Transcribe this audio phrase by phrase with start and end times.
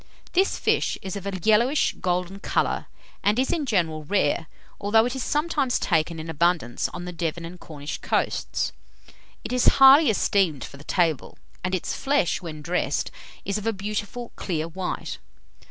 [0.33, 2.87] This fish is of a yellowish golden colour,
[3.23, 4.47] and is, in general, rare,
[4.79, 8.71] although it is sometimes taken in abundance on the Devon and Cornish coasts.
[9.43, 13.11] It is highly esteemed for the table, and its flesh, when dressed,
[13.45, 15.19] is of a beautiful clear white.